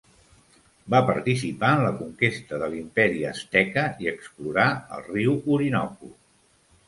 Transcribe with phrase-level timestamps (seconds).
[0.93, 6.11] Va participar en la conquesta de l'Imperi asteca i explorà el riu Orinoco.